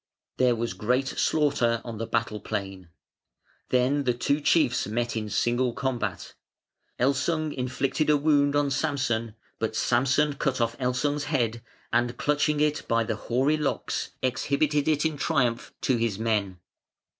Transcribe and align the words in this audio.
There 0.37 0.55
was 0.55 0.73
great 0.73 1.07
slaughter 1.07 1.79
on 1.85 1.99
the 1.99 2.07
battle 2.07 2.39
plain. 2.39 2.89
Then 3.69 4.05
the 4.05 4.15
two 4.15 4.41
chiefs 4.41 4.87
met 4.87 5.15
in 5.15 5.29
single 5.29 5.73
combat. 5.73 6.33
Elsung 6.97 7.53
inflicted 7.53 8.09
a 8.09 8.17
wound 8.17 8.55
on 8.55 8.71
Samson, 8.71 9.35
but 9.59 9.75
Samson 9.75 10.33
cut 10.33 10.59
off 10.59 10.75
Elsung's 10.79 11.25
head 11.25 11.61
and 11.93 12.17
clutching 12.17 12.59
it 12.61 12.81
by 12.87 13.03
the 13.03 13.15
hoary 13.15 13.57
locks 13.57 14.09
exhibited 14.23 14.87
it 14.87 15.05
in 15.05 15.17
triumph 15.17 15.71
to 15.81 15.97
his 15.97 16.17
men. 16.17 16.57